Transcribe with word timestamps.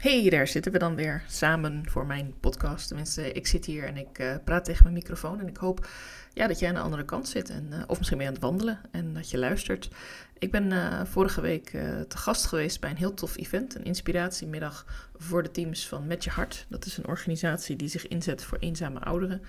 Hey, 0.00 0.30
daar 0.30 0.46
zitten 0.46 0.72
we 0.72 0.78
dan 0.78 0.94
weer 0.94 1.22
samen 1.28 1.82
voor 1.88 2.06
mijn 2.06 2.34
podcast. 2.40 2.88
Tenminste, 2.88 3.32
ik 3.32 3.46
zit 3.46 3.64
hier 3.64 3.84
en 3.84 3.96
ik 3.96 4.18
uh, 4.18 4.34
praat 4.44 4.64
tegen 4.64 4.82
mijn 4.82 4.94
microfoon. 4.94 5.40
En 5.40 5.48
ik 5.48 5.56
hoop 5.56 5.88
ja, 6.32 6.46
dat 6.46 6.58
jij 6.58 6.68
aan 6.68 6.74
de 6.74 6.80
andere 6.80 7.04
kant 7.04 7.28
zit. 7.28 7.50
En, 7.50 7.68
uh, 7.70 7.82
of 7.86 7.98
misschien 7.98 8.20
je 8.20 8.26
aan 8.26 8.32
het 8.32 8.42
wandelen 8.42 8.80
en 8.90 9.14
dat 9.14 9.30
je 9.30 9.38
luistert. 9.38 9.90
Ik 10.38 10.50
ben 10.50 10.70
uh, 10.70 11.00
vorige 11.04 11.40
week 11.40 11.70
te 12.08 12.16
gast 12.16 12.46
geweest 12.46 12.80
bij 12.80 12.90
een 12.90 12.96
heel 12.96 13.14
tof 13.14 13.36
event. 13.36 13.74
Een 13.74 13.84
inspiratiemiddag 13.84 15.08
voor 15.22 15.42
de 15.42 15.50
teams 15.50 15.88
van 15.88 16.06
Met 16.06 16.24
Je 16.24 16.30
Hart. 16.30 16.66
Dat 16.68 16.86
is 16.86 16.96
een 16.96 17.06
organisatie 17.06 17.76
die 17.76 17.88
zich 17.88 18.08
inzet 18.08 18.42
voor 18.42 18.58
eenzame 18.58 19.00
ouderen. 19.00 19.42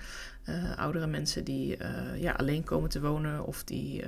oudere 0.76 1.06
mensen 1.06 1.44
die 1.44 1.76
ja, 2.16 2.32
alleen 2.32 2.64
komen 2.64 2.90
te 2.90 3.00
wonen. 3.00 3.46
Of 3.46 3.64
die 3.64 4.04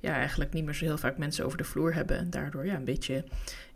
ja, 0.00 0.14
eigenlijk 0.14 0.52
niet 0.52 0.64
meer 0.64 0.74
zo 0.74 0.84
heel 0.84 0.98
vaak 0.98 1.18
mensen 1.18 1.44
over 1.44 1.58
de 1.58 1.64
vloer 1.64 1.94
hebben. 1.94 2.16
En 2.18 2.30
daardoor 2.30 2.66
ja, 2.66 2.74
een 2.74 2.84
beetje 2.84 3.24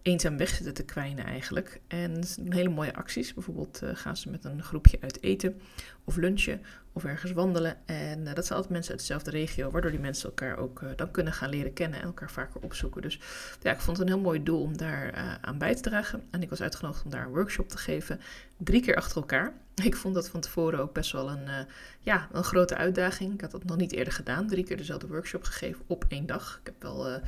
eenzaam 0.02 0.36
weg 0.36 0.48
zitten 0.48 0.74
te 0.74 0.84
kwijnen 0.84 1.24
eigenlijk. 1.24 1.80
En 1.88 2.22
hele 2.48 2.68
mooie 2.68 2.94
acties. 2.94 3.34
Bijvoorbeeld 3.34 3.80
uh, 3.82 3.90
gaan 3.94 4.16
ze 4.16 4.30
met 4.30 4.44
een 4.44 4.62
groepje 4.62 4.98
uit 5.00 5.22
eten 5.22 5.60
of 6.04 6.16
lunchen 6.16 6.60
of 6.92 7.04
ergens 7.04 7.32
wandelen. 7.32 7.86
En 7.86 8.20
uh, 8.20 8.34
dat 8.34 8.46
zijn 8.46 8.58
altijd 8.58 8.68
mensen 8.68 8.90
uit 8.90 9.00
dezelfde 9.00 9.30
regio, 9.30 9.70
waardoor 9.70 9.90
die 9.90 10.00
mensen 10.00 10.28
elkaar 10.28 10.58
ook 10.58 10.80
uh, 10.80 10.90
dan 10.96 11.10
kunnen 11.10 11.32
gaan 11.32 11.48
leren 11.48 11.72
kennen 11.72 12.00
en 12.00 12.06
elkaar 12.06 12.30
vaker 12.30 12.60
opzoeken. 12.60 13.02
Dus 13.02 13.20
ja, 13.62 13.72
ik 13.72 13.80
vond 13.80 13.96
het 13.96 14.06
een 14.06 14.12
heel 14.12 14.22
mooi 14.22 14.42
doel 14.42 14.62
om 14.62 14.76
daar 14.76 15.14
aan 15.40 15.58
bij 15.58 15.74
te 15.74 15.82
dragen. 15.82 16.22
En 16.30 16.42
ik 16.42 16.50
was 16.50 16.62
uitgenodigd 16.62 17.04
om 17.04 17.10
daar 17.10 17.24
een 17.24 17.32
workshop 17.32 17.68
te 17.68 17.78
geven, 17.78 18.20
drie 18.56 18.82
keer 18.82 18.96
achter 18.96 19.16
elkaar. 19.16 19.52
Ik 19.80 19.96
vond 19.96 20.14
dat 20.14 20.28
van 20.28 20.40
tevoren 20.40 20.80
ook 20.80 20.92
best 20.92 21.12
wel 21.12 21.30
een, 21.30 21.66
ja, 22.00 22.28
een 22.32 22.44
grote 22.44 22.76
uitdaging. 22.76 23.34
Ik 23.34 23.40
had 23.40 23.50
dat 23.50 23.64
nog 23.64 23.76
niet 23.76 23.92
eerder 23.92 24.12
gedaan, 24.12 24.46
drie 24.46 24.64
keer 24.64 24.76
dezelfde 24.76 25.06
workshop 25.06 25.42
gegeven 25.42 25.82
op 25.86 26.04
één 26.08 26.26
dag. 26.26 26.58
Ik 26.60 26.66
heb 26.66 26.82
wel 26.82 27.20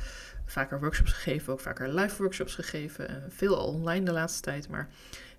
vaker 0.45 0.79
workshops 0.79 1.11
gegeven, 1.11 1.53
ook 1.53 1.59
vaker 1.59 1.93
live 1.93 2.21
workshops 2.21 2.55
gegeven. 2.55 3.23
Veel 3.29 3.55
online 3.55 4.05
de 4.05 4.11
laatste 4.11 4.41
tijd, 4.41 4.69
maar 4.69 4.89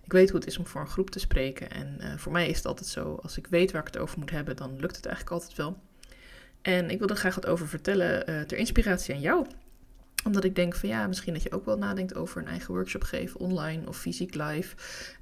ik 0.04 0.12
weet 0.12 0.30
hoe 0.30 0.38
het 0.38 0.48
is 0.48 0.58
om 0.58 0.66
voor 0.66 0.80
een 0.80 0.86
groep 0.86 1.10
te 1.10 1.18
spreken. 1.18 1.70
En 1.70 1.98
uh, 2.00 2.16
voor 2.16 2.32
mij 2.32 2.48
is 2.48 2.56
het 2.56 2.66
altijd 2.66 2.88
zo, 2.88 3.18
als 3.22 3.38
ik 3.38 3.46
weet 3.46 3.72
waar 3.72 3.80
ik 3.80 3.86
het 3.86 3.98
over 3.98 4.18
moet 4.18 4.30
hebben, 4.30 4.56
dan 4.56 4.80
lukt 4.80 4.96
het 4.96 5.06
eigenlijk 5.06 5.34
altijd 5.34 5.56
wel. 5.56 5.78
En 6.62 6.90
ik 6.90 6.98
wil 6.98 7.08
er 7.08 7.16
graag 7.16 7.34
wat 7.34 7.46
over 7.46 7.68
vertellen 7.68 8.30
uh, 8.30 8.40
ter 8.40 8.58
inspiratie 8.58 9.14
aan 9.14 9.20
jou. 9.20 9.46
Omdat 10.24 10.44
ik 10.44 10.54
denk 10.54 10.74
van 10.74 10.88
ja, 10.88 11.06
misschien 11.06 11.32
dat 11.32 11.42
je 11.42 11.52
ook 11.52 11.64
wel 11.64 11.78
nadenkt 11.78 12.14
over 12.14 12.40
een 12.40 12.48
eigen 12.48 12.74
workshop 12.74 13.02
geven, 13.02 13.40
online 13.40 13.88
of 13.88 13.98
fysiek 13.98 14.34
live. 14.34 14.76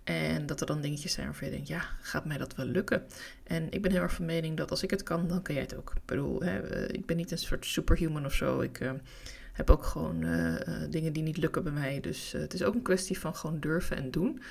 En 0.04 0.46
dat 0.46 0.60
er 0.60 0.66
dan 0.66 0.80
dingetjes 0.80 1.12
zijn 1.12 1.26
waarvan 1.26 1.48
je 1.48 1.54
denkt, 1.54 1.68
ja, 1.68 1.84
gaat 2.00 2.24
mij 2.24 2.38
dat 2.38 2.54
wel 2.54 2.66
lukken? 2.66 3.02
En 3.44 3.70
ik 3.70 3.82
ben 3.82 3.90
heel 3.90 4.00
erg 4.00 4.12
van 4.12 4.24
mening 4.24 4.56
dat 4.56 4.70
als 4.70 4.82
ik 4.82 4.90
het 4.90 5.02
kan, 5.02 5.28
dan 5.28 5.42
kan 5.42 5.54
jij 5.54 5.64
het 5.64 5.76
ook. 5.76 5.92
Ik 5.96 6.04
bedoel, 6.04 6.40
hè, 6.40 6.86
ik 6.92 7.06
ben 7.06 7.16
niet 7.16 7.30
een 7.30 7.38
soort 7.38 7.66
superhuman 7.66 8.24
of 8.24 8.34
zo. 8.34 8.60
Ik 8.60 8.80
heb 9.52 9.70
ook 9.70 9.84
gewoon 9.84 10.24
uh, 10.24 10.54
dingen 10.90 11.12
die 11.12 11.22
niet 11.22 11.36
lukken 11.36 11.62
bij 11.62 11.72
mij. 11.72 12.00
Dus 12.00 12.34
uh, 12.34 12.40
het 12.40 12.54
is 12.54 12.62
ook 12.62 12.74
een 12.74 12.82
kwestie 12.82 13.18
van 13.18 13.36
gewoon 13.36 13.60
durven 13.60 13.96
en 13.96 14.10
doen. 14.10 14.42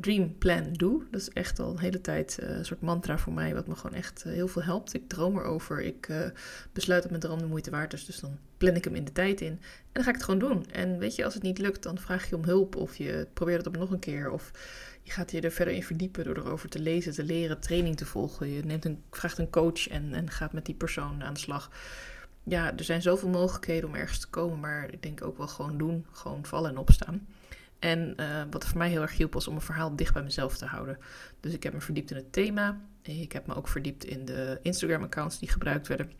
dream, 0.00 0.38
plan, 0.38 0.72
do. 0.72 1.02
Dat 1.10 1.20
is 1.20 1.30
echt 1.30 1.58
al 1.58 1.70
een 1.70 1.78
hele 1.78 2.00
tijd 2.00 2.38
een 2.40 2.64
soort 2.64 2.80
mantra 2.80 3.18
voor 3.18 3.32
mij, 3.32 3.54
wat 3.54 3.66
me 3.66 3.74
gewoon 3.74 3.96
echt 3.96 4.22
heel 4.22 4.48
veel 4.48 4.62
helpt. 4.62 4.94
Ik 4.94 5.08
droom 5.08 5.38
erover. 5.38 5.80
Ik 5.80 6.08
besluit 6.72 7.02
dat 7.02 7.10
mijn 7.10 7.22
droom 7.22 7.38
de 7.38 7.46
moeite 7.46 7.70
waard 7.70 7.92
is. 7.92 8.04
Dus 8.04 8.20
dan 8.20 8.38
plan 8.56 8.74
ik 8.74 8.84
hem 8.84 8.94
in 8.94 9.04
de 9.04 9.12
tijd 9.12 9.40
in. 9.40 9.52
En 9.52 9.92
dan 9.92 10.02
ga 10.02 10.08
ik 10.08 10.14
het 10.14 10.24
gewoon 10.24 10.40
doen. 10.40 10.70
En 10.70 10.98
weet 10.98 11.14
je, 11.14 11.24
als 11.24 11.34
het 11.34 11.42
niet 11.42 11.58
lukt, 11.58 11.82
dan 11.82 11.98
vraag 11.98 12.28
je 12.28 12.36
om 12.36 12.44
hulp. 12.44 12.76
Of 12.76 12.96
je 12.96 13.26
probeert 13.32 13.64
het 13.64 13.66
op 13.66 13.76
nog 13.76 13.90
een 13.90 13.98
keer. 13.98 14.30
Of 14.30 14.50
je 15.02 15.10
gaat 15.10 15.30
je 15.30 15.40
er 15.40 15.50
verder 15.50 15.74
in 15.74 15.82
verdiepen 15.82 16.24
door 16.24 16.36
erover 16.36 16.68
te 16.68 16.78
lezen, 16.78 17.12
te 17.12 17.24
leren, 17.24 17.60
training 17.60 17.96
te 17.96 18.06
volgen. 18.06 18.48
Je 18.48 18.64
neemt 18.64 18.84
een, 18.84 19.02
vraagt 19.10 19.38
een 19.38 19.50
coach 19.50 19.88
en, 19.88 20.14
en 20.14 20.30
gaat 20.30 20.52
met 20.52 20.66
die 20.66 20.74
persoon 20.74 21.22
aan 21.22 21.34
de 21.34 21.40
slag 21.40 21.70
ja, 22.42 22.76
er 22.76 22.84
zijn 22.84 23.02
zoveel 23.02 23.28
mogelijkheden 23.28 23.88
om 23.88 23.94
ergens 23.94 24.18
te 24.18 24.28
komen, 24.28 24.60
maar 24.60 24.92
ik 24.92 25.02
denk 25.02 25.24
ook 25.24 25.36
wel 25.36 25.48
gewoon 25.48 25.78
doen, 25.78 26.06
gewoon 26.12 26.44
vallen 26.44 26.70
en 26.70 26.78
opstaan. 26.78 27.26
En 27.78 28.14
uh, 28.20 28.42
wat 28.50 28.64
voor 28.64 28.78
mij 28.78 28.88
heel 28.88 29.02
erg 29.02 29.16
hielp 29.16 29.32
was 29.32 29.48
om 29.48 29.54
een 29.54 29.60
verhaal 29.60 29.96
dicht 29.96 30.14
bij 30.14 30.22
mezelf 30.22 30.56
te 30.56 30.66
houden. 30.66 30.98
Dus 31.40 31.52
ik 31.52 31.62
heb 31.62 31.72
me 31.72 31.80
verdiept 31.80 32.10
in 32.10 32.16
het 32.16 32.32
thema. 32.32 32.80
Ik 33.02 33.32
heb 33.32 33.46
me 33.46 33.54
ook 33.54 33.68
verdiept 33.68 34.04
in 34.04 34.24
de 34.24 34.58
Instagram-accounts 34.62 35.38
die 35.38 35.48
gebruikt 35.48 35.88
werden 35.88 36.10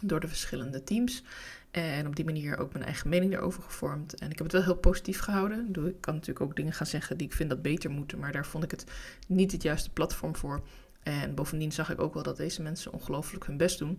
door 0.00 0.20
de 0.20 0.28
verschillende 0.28 0.84
teams. 0.84 1.22
En 1.70 2.06
op 2.06 2.16
die 2.16 2.24
manier 2.24 2.58
ook 2.58 2.72
mijn 2.72 2.84
eigen 2.84 3.08
mening 3.08 3.32
erover 3.32 3.62
gevormd. 3.62 4.14
En 4.14 4.30
ik 4.30 4.36
heb 4.36 4.46
het 4.46 4.52
wel 4.52 4.62
heel 4.62 4.76
positief 4.76 5.18
gehouden. 5.18 5.68
Ik 5.86 6.00
kan 6.00 6.14
natuurlijk 6.14 6.40
ook 6.40 6.56
dingen 6.56 6.72
gaan 6.72 6.86
zeggen 6.86 7.16
die 7.16 7.26
ik 7.26 7.32
vind 7.32 7.50
dat 7.50 7.62
beter 7.62 7.90
moeten. 7.90 8.18
Maar 8.18 8.32
daar 8.32 8.46
vond 8.46 8.64
ik 8.64 8.70
het 8.70 8.84
niet 9.26 9.52
het 9.52 9.62
juiste 9.62 9.90
platform 9.90 10.36
voor. 10.36 10.62
En 11.02 11.34
bovendien 11.34 11.72
zag 11.72 11.90
ik 11.90 12.00
ook 12.00 12.14
wel 12.14 12.22
dat 12.22 12.36
deze 12.36 12.62
mensen 12.62 12.92
ongelooflijk 12.92 13.46
hun 13.46 13.56
best 13.56 13.78
doen. 13.78 13.98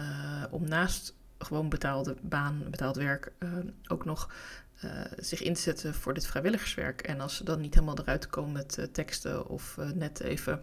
Uh, 0.00 0.44
om 0.50 0.68
naast 0.68 1.14
gewoon 1.38 1.68
betaalde 1.68 2.16
baan, 2.20 2.62
betaald 2.70 2.96
werk, 2.96 3.32
uh, 3.38 3.48
ook 3.86 4.04
nog 4.04 4.30
uh, 4.84 4.90
zich 5.16 5.42
in 5.42 5.54
te 5.54 5.60
zetten 5.60 5.94
voor 5.94 6.14
dit 6.14 6.26
vrijwilligerswerk. 6.26 7.00
En 7.00 7.20
als 7.20 7.36
ze 7.36 7.44
dan 7.44 7.60
niet 7.60 7.74
helemaal 7.74 7.98
eruit 7.98 8.26
komen 8.26 8.52
met 8.52 8.88
teksten 8.92 9.48
of 9.48 9.78
net 9.94 10.20
even 10.20 10.60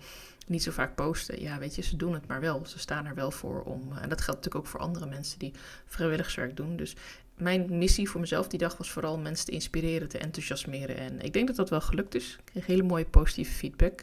niet 0.47 0.63
zo 0.63 0.71
vaak 0.71 0.95
posten, 0.95 1.41
ja, 1.41 1.57
weet 1.57 1.75
je, 1.75 1.81
ze 1.81 1.95
doen 1.95 2.13
het 2.13 2.27
maar 2.27 2.39
wel. 2.39 2.65
Ze 2.65 2.79
staan 2.79 3.05
er 3.05 3.15
wel 3.15 3.31
voor 3.31 3.63
om. 3.63 3.81
en 3.81 4.09
dat 4.09 4.21
geldt 4.21 4.43
natuurlijk 4.43 4.55
ook 4.55 4.67
voor 4.67 4.79
andere 4.79 5.05
mensen 5.05 5.39
die 5.39 5.53
vrijwilligerswerk 5.85 6.57
doen. 6.57 6.77
Dus 6.77 6.95
mijn 7.37 7.77
missie 7.77 8.09
voor 8.09 8.21
mezelf 8.21 8.47
die 8.47 8.59
dag 8.59 8.77
was 8.77 8.91
vooral 8.91 9.17
mensen 9.17 9.45
te 9.45 9.51
inspireren, 9.51 10.07
te 10.07 10.17
enthousiasmeren. 10.17 10.97
En 10.97 11.21
ik 11.21 11.33
denk 11.33 11.47
dat 11.47 11.55
dat 11.55 11.69
wel 11.69 11.81
gelukt 11.81 12.15
is. 12.15 12.35
Ik 12.39 12.45
kreeg 12.45 12.65
hele 12.65 12.83
mooie 12.83 13.05
positieve 13.05 13.53
feedback. 13.53 13.99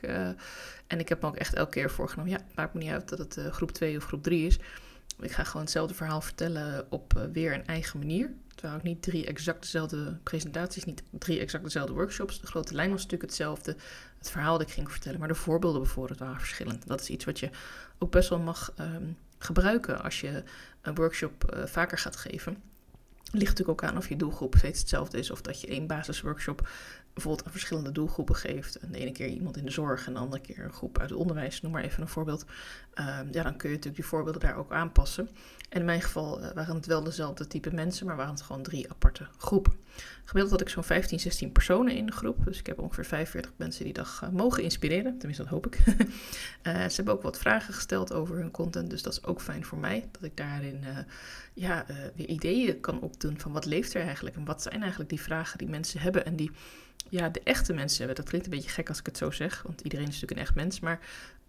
en 0.87 1.01
ik 1.01 1.09
heb 1.09 1.21
me 1.21 1.29
ook 1.29 1.37
echt 1.37 1.55
elke 1.55 1.71
keer 1.71 1.91
voorgenomen, 1.91 2.33
ja, 2.33 2.41
maakt 2.55 2.75
me 2.75 2.81
niet 2.81 2.91
uit 2.91 3.09
dat 3.09 3.19
het 3.19 3.39
groep 3.51 3.71
2 3.71 3.97
of 3.97 4.05
groep 4.05 4.23
3 4.23 4.47
is 4.47 4.59
ik 5.23 5.33
ga 5.33 5.45
gewoon 5.45 5.63
hetzelfde 5.63 5.95
verhaal 5.95 6.21
vertellen 6.21 6.87
op 6.91 7.15
uh, 7.17 7.23
weer 7.33 7.55
een 7.55 7.67
eigen 7.67 7.99
manier. 7.99 8.31
Terwijl 8.55 8.79
ik 8.79 8.83
niet 8.83 9.03
drie 9.03 9.27
exact 9.27 9.63
dezelfde 9.63 10.19
presentaties, 10.23 10.85
niet 10.85 11.03
drie 11.11 11.41
exact 11.41 11.65
dezelfde 11.65 11.93
workshops. 11.93 12.41
De 12.41 12.47
grote 12.47 12.75
lijn 12.75 12.91
was 12.91 13.03
natuurlijk 13.03 13.31
hetzelfde. 13.31 13.77
Het 14.19 14.31
verhaal 14.31 14.59
dat 14.59 14.67
ik 14.67 14.73
ging 14.73 14.91
vertellen, 14.91 15.19
maar 15.19 15.29
de 15.29 15.35
voorbeelden 15.35 15.83
bijvoorbeeld 15.83 16.19
waren 16.19 16.41
verschillend. 16.41 16.87
Dat 16.87 17.01
is 17.01 17.09
iets 17.09 17.25
wat 17.25 17.39
je 17.39 17.51
ook 17.99 18.11
best 18.11 18.29
wel 18.29 18.39
mag 18.39 18.73
um, 18.81 19.17
gebruiken 19.39 20.03
als 20.03 20.21
je 20.21 20.43
een 20.81 20.95
workshop 20.95 21.55
uh, 21.55 21.67
vaker 21.67 21.99
gaat 21.99 22.17
geven. 22.17 22.63
Ligt 23.31 23.51
natuurlijk 23.51 23.83
ook 23.83 23.91
aan 23.91 23.97
of 23.97 24.09
je 24.09 24.17
doelgroep 24.17 24.55
steeds 24.57 24.81
hetzelfde 24.81 25.19
is 25.19 25.31
of 25.31 25.41
dat 25.41 25.61
je 25.61 25.67
één 25.67 25.87
basisworkshop 25.87 26.69
bijvoorbeeld 27.15 27.47
aan 27.47 27.53
verschillende 27.53 27.93
doelgroepen 27.93 28.37
geeft. 28.37 28.77
En 28.77 28.93
de 28.93 28.99
ene 28.99 29.13
keer 29.13 29.29
iemand 29.29 29.57
in 29.57 29.65
de 29.65 29.71
zorg 29.71 30.07
en 30.07 30.13
de 30.13 30.19
andere 30.19 30.43
keer 30.43 30.65
een 30.65 30.73
groep 30.73 30.99
uit 30.99 31.11
het 31.11 31.19
onderwijs, 31.19 31.61
noem 31.61 31.73
maar 31.73 31.83
even 31.83 32.03
een 32.03 32.09
voorbeeld. 32.09 32.45
Um, 32.95 33.29
ja, 33.33 33.43
dan 33.43 33.57
kun 33.57 33.69
je 33.69 33.75
natuurlijk 33.75 33.95
die 33.95 34.05
voorbeelden 34.05 34.41
daar 34.41 34.57
ook 34.57 34.73
aanpassen. 34.73 35.29
En 35.69 35.79
in 35.79 35.85
mijn 35.85 36.03
geval 36.03 36.43
uh, 36.43 36.53
waren 36.53 36.75
het 36.75 36.87
wel 36.87 37.03
dezelfde 37.03 37.47
type 37.47 37.75
mensen, 37.75 38.07
maar 38.07 38.17
waren 38.17 38.33
het 38.33 38.43
gewoon 38.43 38.63
drie 38.63 38.91
aparte 38.91 39.27
groepen. 39.39 39.73
Gemiddeld 40.25 40.51
had 40.51 40.61
ik 40.61 40.69
zo'n 40.69 40.85
15, 40.85 41.21
16 41.21 41.53
personen 41.53 41.97
in 41.97 42.07
de 42.07 42.13
groep. 42.13 42.45
Dus 42.45 42.59
ik 42.59 42.67
heb 42.67 42.79
ongeveer 42.79 43.05
45 43.05 43.53
mensen 43.57 43.85
die 43.85 43.93
dag 43.93 44.23
uh, 44.25 44.31
mogen 44.31 44.63
inspireren. 44.63 45.19
Tenminste, 45.19 45.43
dat 45.43 45.53
hoop 45.53 45.67
ik. 45.67 45.79
uh, 45.87 45.95
ze 46.89 46.97
hebben 46.97 47.15
ook 47.15 47.23
wat 47.23 47.39
vragen 47.39 47.75
gesteld 47.75 48.13
over 48.13 48.37
hun 48.37 48.51
content. 48.51 48.91
Dus 48.91 49.03
dat 49.03 49.13
is 49.13 49.25
ook 49.25 49.41
fijn 49.41 49.65
voor 49.65 49.79
mij. 49.79 50.09
Dat 50.11 50.23
ik 50.23 50.37
daarin 50.37 50.85
ja, 51.55 51.87
weer 52.15 52.29
ideeën 52.29 52.81
kan 52.81 53.01
opdoen 53.01 53.39
van 53.39 53.53
wat 53.53 53.65
leeft 53.65 53.95
er 53.95 54.03
eigenlijk. 54.03 54.37
En 54.37 54.45
wat 54.45 54.63
zijn 54.63 54.81
eigenlijk 54.81 55.11
die 55.11 55.21
vragen 55.21 55.59
die 55.59 55.69
mensen 55.69 56.01
hebben. 56.01 56.25
En 56.25 56.37
die 56.37 56.51
ja, 57.09 57.29
de 57.29 57.41
echte 57.45 57.73
mensen 57.73 57.99
hebben. 57.99 58.17
Dat 58.17 58.29
klinkt 58.29 58.47
een 58.47 58.53
beetje 58.53 58.71
gek 58.71 58.89
als 58.89 58.99
ik 58.99 59.07
het 59.07 59.17
zo 59.17 59.31
zeg, 59.31 59.63
want 59.63 59.81
iedereen 59.81 60.09
is 60.09 60.13
natuurlijk 60.13 60.41
een 60.41 60.47
echt 60.47 60.55
mens. 60.55 60.81
Maar 60.81 61.01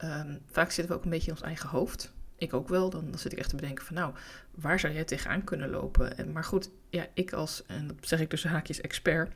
um, 0.03 0.39
vaak 0.51 0.71
zitten 0.71 0.93
we 0.93 0.99
ook 0.99 1.03
een 1.03 1.09
beetje 1.09 1.27
in 1.27 1.33
ons 1.33 1.45
eigen 1.45 1.69
hoofd. 1.69 2.13
Ik 2.37 2.53
ook 2.53 2.67
wel. 2.67 2.89
Dan, 2.89 3.05
dan 3.09 3.19
zit 3.19 3.31
ik 3.31 3.37
echt 3.37 3.49
te 3.49 3.55
bedenken 3.55 3.85
van 3.85 3.95
nou, 3.95 4.13
waar 4.51 4.79
zou 4.79 4.93
jij 4.93 5.03
tegenaan 5.03 5.43
kunnen 5.43 5.69
lopen? 5.69 6.17
En, 6.17 6.31
maar 6.31 6.43
goed, 6.43 6.69
ja, 6.89 7.07
ik 7.13 7.33
als, 7.33 7.63
en 7.65 7.87
dat 7.87 7.95
zeg 8.01 8.19
ik 8.19 8.29
tussen 8.29 8.49
haakjes, 8.49 8.81
expert. 8.81 9.33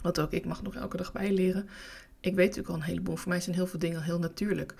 Want 0.00 0.20
ook 0.20 0.32
ik 0.32 0.44
mag 0.44 0.62
nog 0.62 0.74
elke 0.74 0.96
dag 0.96 1.12
bijleren. 1.12 1.68
Ik 2.20 2.34
weet 2.34 2.46
natuurlijk 2.46 2.68
al 2.68 2.74
een 2.74 2.88
heleboel. 2.88 3.16
Voor 3.16 3.28
mij 3.28 3.40
zijn 3.40 3.56
heel 3.56 3.66
veel 3.66 3.78
dingen 3.78 4.02
heel 4.02 4.18
natuurlijk. 4.18 4.74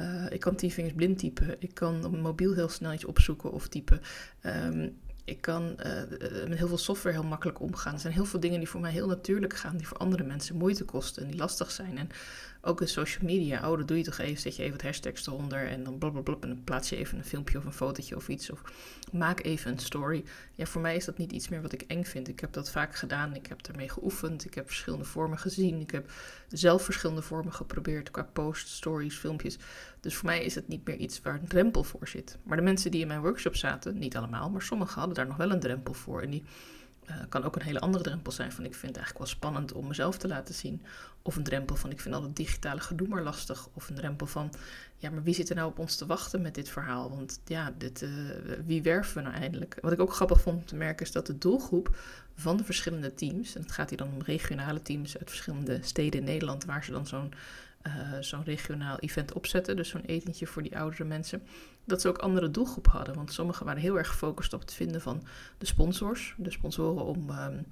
Uh, 0.00 0.30
ik 0.30 0.40
kan 0.40 0.54
tien 0.54 0.70
vingers 0.70 0.94
blind 0.94 1.18
typen. 1.18 1.56
Ik 1.58 1.74
kan 1.74 2.04
op 2.04 2.16
mobiel 2.16 2.54
heel 2.54 2.68
snel 2.68 2.92
iets 2.92 3.04
opzoeken 3.04 3.52
of 3.52 3.68
typen. 3.68 4.00
Um, 4.42 4.98
ik 5.28 5.40
kan 5.40 5.62
uh, 5.62 6.48
met 6.48 6.58
heel 6.58 6.68
veel 6.68 6.78
software 6.78 7.16
heel 7.16 7.28
makkelijk 7.28 7.60
omgaan. 7.60 7.94
Er 7.94 8.00
zijn 8.00 8.12
heel 8.12 8.24
veel 8.24 8.40
dingen 8.40 8.58
die 8.58 8.68
voor 8.68 8.80
mij 8.80 8.92
heel 8.92 9.06
natuurlijk 9.06 9.56
gaan, 9.56 9.76
die 9.76 9.88
voor 9.88 9.96
andere 9.96 10.24
mensen 10.24 10.56
moeite 10.56 10.84
kosten 10.84 11.22
en 11.22 11.28
die 11.28 11.38
lastig 11.38 11.70
zijn. 11.70 11.98
En 11.98 12.08
ook 12.60 12.80
in 12.80 12.88
social 12.88 13.24
media, 13.24 13.70
oh, 13.70 13.78
dat 13.78 13.88
doe 13.88 13.96
je 13.96 14.04
toch 14.04 14.18
even, 14.18 14.40
zet 14.40 14.56
je 14.56 14.62
even 14.62 14.76
wat 14.76 14.86
hashtags 14.86 15.26
eronder 15.26 15.66
en 15.66 15.84
dan 15.84 15.98
blablabla 15.98 16.36
en 16.40 16.48
dan 16.48 16.64
plaats 16.64 16.88
je 16.88 16.96
even 16.96 17.18
een 17.18 17.24
filmpje 17.24 17.58
of 17.58 17.64
een 17.64 17.72
fotootje 17.72 18.16
of 18.16 18.28
iets. 18.28 18.50
Of 18.50 18.62
maak 19.12 19.42
even 19.42 19.72
een 19.72 19.78
story. 19.78 20.24
Ja, 20.54 20.66
voor 20.66 20.80
mij 20.80 20.96
is 20.96 21.04
dat 21.04 21.18
niet 21.18 21.32
iets 21.32 21.48
meer 21.48 21.62
wat 21.62 21.72
ik 21.72 21.82
eng 21.82 22.04
vind. 22.04 22.28
Ik 22.28 22.40
heb 22.40 22.52
dat 22.52 22.70
vaak 22.70 22.94
gedaan, 22.94 23.34
ik 23.34 23.46
heb 23.46 23.60
ermee 23.66 23.88
geoefend, 23.88 24.44
ik 24.44 24.54
heb 24.54 24.66
verschillende 24.66 25.04
vormen 25.04 25.38
gezien, 25.38 25.80
ik 25.80 25.90
heb 25.90 26.10
zelf 26.48 26.84
verschillende 26.84 27.22
vormen 27.22 27.52
geprobeerd 27.52 28.10
qua 28.10 28.22
posts, 28.32 28.76
stories, 28.76 29.16
filmpjes. 29.16 29.58
Dus 30.00 30.14
voor 30.14 30.26
mij 30.26 30.44
is 30.44 30.54
het 30.54 30.68
niet 30.68 30.86
meer 30.86 30.96
iets 30.96 31.22
waar 31.22 31.34
een 31.34 31.48
drempel 31.48 31.84
voor 31.84 32.08
zit. 32.08 32.38
Maar 32.42 32.56
de 32.56 32.62
mensen 32.62 32.90
die 32.90 33.00
in 33.00 33.06
mijn 33.06 33.20
workshop 33.20 33.56
zaten, 33.56 33.98
niet 33.98 34.16
allemaal, 34.16 34.50
maar 34.50 34.62
sommigen 34.62 34.98
hadden 34.98 35.14
daar 35.14 35.26
nog 35.26 35.36
wel 35.36 35.50
een 35.50 35.60
drempel 35.60 35.94
voor. 35.94 36.22
En 36.22 36.30
die 36.30 36.44
Uh, 37.08 37.16
kan 37.28 37.44
ook 37.44 37.56
een 37.56 37.62
hele 37.62 37.80
andere 37.80 38.04
drempel 38.04 38.32
zijn 38.32 38.52
van 38.52 38.64
ik 38.64 38.74
vind 38.74 38.86
het 38.86 38.96
eigenlijk 38.96 39.18
wel 39.18 39.36
spannend 39.36 39.72
om 39.72 39.86
mezelf 39.86 40.18
te 40.18 40.28
laten 40.28 40.54
zien. 40.54 40.82
Of 41.22 41.36
een 41.36 41.42
drempel 41.42 41.76
van 41.76 41.90
ik 41.90 42.00
vind 42.00 42.14
al 42.14 42.22
het 42.22 42.36
digitale 42.36 42.80
gedoe 42.80 43.08
maar 43.08 43.22
lastig. 43.22 43.68
Of 43.72 43.88
een 43.88 43.94
drempel 43.94 44.26
van 44.26 44.52
ja, 44.96 45.10
maar 45.10 45.22
wie 45.22 45.34
zit 45.34 45.48
er 45.48 45.56
nou 45.56 45.68
op 45.68 45.78
ons 45.78 45.96
te 45.96 46.06
wachten 46.06 46.42
met 46.42 46.54
dit 46.54 46.68
verhaal? 46.68 47.10
Want 47.10 47.40
ja, 47.44 47.72
dit, 47.78 48.02
uh, 48.02 48.10
wie 48.66 48.82
werven 48.82 49.14
we 49.14 49.28
nou 49.28 49.34
eindelijk? 49.34 49.78
Wat 49.80 49.92
ik 49.92 50.00
ook 50.00 50.12
grappig 50.12 50.40
vond 50.40 50.68
te 50.68 50.76
merken 50.76 51.06
is 51.06 51.12
dat 51.12 51.26
de 51.26 51.38
doelgroep 51.38 51.96
van 52.34 52.56
de 52.56 52.64
verschillende 52.64 53.14
teams, 53.14 53.54
en 53.54 53.62
het 53.62 53.72
gaat 53.72 53.88
hier 53.88 53.98
dan 53.98 54.12
om 54.12 54.22
regionale 54.22 54.82
teams 54.82 55.18
uit 55.18 55.28
verschillende 55.28 55.78
steden 55.82 56.20
in 56.20 56.26
Nederland, 56.26 56.64
waar 56.64 56.84
ze 56.84 56.90
dan 56.90 57.06
zo'n 57.06 57.32
uh, 57.96 58.18
zo'n 58.20 58.44
regionaal 58.44 58.98
event 58.98 59.32
opzetten, 59.32 59.76
dus 59.76 59.88
zo'n 59.88 60.04
etentje 60.04 60.46
voor 60.46 60.62
die 60.62 60.78
oudere 60.78 61.04
mensen, 61.04 61.42
dat 61.84 62.00
ze 62.00 62.08
ook 62.08 62.18
andere 62.18 62.50
doelgroep 62.50 62.86
hadden. 62.86 63.14
Want 63.14 63.32
sommigen 63.32 63.66
waren 63.66 63.80
heel 63.80 63.98
erg 63.98 64.08
gefocust 64.08 64.52
op 64.52 64.60
het 64.60 64.72
vinden 64.72 65.00
van 65.00 65.26
de 65.58 65.66
sponsors, 65.66 66.34
de 66.36 66.50
sponsoren 66.50 67.04
om, 67.04 67.30
um, 67.30 67.66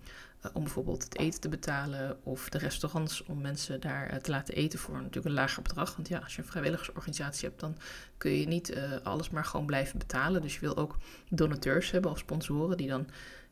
om 0.52 0.62
bijvoorbeeld 0.62 1.04
het 1.04 1.18
eten 1.18 1.40
te 1.40 1.48
betalen, 1.48 2.16
of 2.22 2.48
de 2.48 2.58
restaurants 2.58 3.22
om 3.22 3.40
mensen 3.40 3.80
daar 3.80 4.12
uh, 4.12 4.16
te 4.16 4.30
laten 4.30 4.54
eten 4.54 4.78
voor 4.78 4.94
natuurlijk 4.94 5.26
een 5.26 5.32
lager 5.32 5.62
bedrag. 5.62 5.96
Want 5.96 6.08
ja, 6.08 6.18
als 6.18 6.36
je 6.36 6.42
een 6.42 6.48
vrijwilligersorganisatie 6.48 7.48
hebt, 7.48 7.60
dan 7.60 7.76
kun 8.16 8.30
je 8.30 8.46
niet 8.46 8.78
alles 9.02 9.30
maar 9.30 9.44
gewoon 9.44 9.66
blijven 9.66 9.98
betalen. 9.98 10.42
Dus 10.42 10.54
je 10.54 10.60
wil 10.60 10.76
ook 10.76 10.96
donateurs 11.30 11.90
hebben 11.90 12.10
of 12.10 12.18
sponsoren 12.18 12.76
die 12.76 12.88
dan 12.88 13.06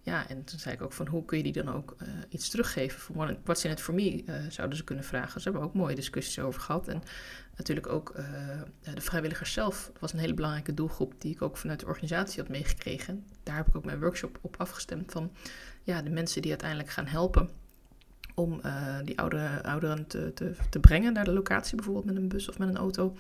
ja, 0.05 0.29
en 0.29 0.45
toen 0.45 0.59
zei 0.59 0.75
ik 0.75 0.83
ook 0.83 0.93
van 0.93 1.07
hoe 1.07 1.25
kun 1.25 1.37
je 1.37 1.43
die 1.43 1.53
dan 1.53 1.75
ook 1.75 1.97
uh, 2.03 2.09
iets 2.29 2.49
teruggeven? 2.49 3.01
Voor 3.01 3.37
what's 3.45 3.65
in 3.65 3.71
it 3.71 3.81
for 3.81 3.95
me 3.95 4.23
uh, 4.25 4.35
zouden 4.49 4.77
ze 4.77 4.85
kunnen 4.85 5.05
vragen. 5.05 5.41
Ze 5.41 5.49
hebben 5.49 5.69
ook 5.69 5.75
mooie 5.75 5.95
discussies 5.95 6.39
over 6.39 6.61
gehad. 6.61 6.89
En 6.89 7.03
natuurlijk 7.57 7.87
ook 7.87 8.15
uh, 8.17 8.25
de 8.95 9.01
vrijwilligers 9.01 9.53
zelf 9.53 9.93
was 10.01 10.13
een 10.13 10.19
hele 10.19 10.35
belangrijke 10.35 10.75
doelgroep 10.75 11.15
die 11.19 11.35
ik 11.35 11.43
ook 11.43 11.57
vanuit 11.57 11.81
de 11.81 11.87
organisatie 11.87 12.41
had 12.41 12.51
meegekregen. 12.51 13.27
Daar 13.43 13.57
heb 13.57 13.69
ik 13.69 13.77
ook 13.77 13.85
mijn 13.85 14.01
workshop 14.01 14.39
op 14.41 14.55
afgestemd 14.59 15.13
van 15.13 15.33
ja, 15.83 16.03
de 16.03 16.11
mensen 16.11 16.43
die 16.43 16.51
uiteindelijk 16.51 16.91
gaan 16.91 17.07
helpen 17.07 17.51
om 18.35 18.61
uh, 18.65 18.97
die 19.05 19.19
oude, 19.19 19.63
ouderen 19.63 20.07
te, 20.07 20.33
te, 20.35 20.53
te, 20.71 20.81
brengen 20.81 21.13
naar 21.13 21.25
de 21.25 21.33
locatie, 21.33 21.77
bijvoorbeeld 21.77 22.05
met 22.05 22.17
een 22.17 22.29
bus 22.29 22.49
of 22.49 22.59
met 22.59 22.69
een 22.69 22.77
auto. 22.77 23.17